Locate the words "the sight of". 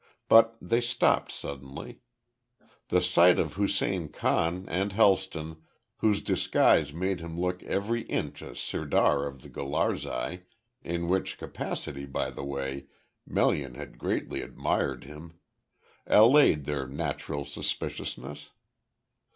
2.87-3.53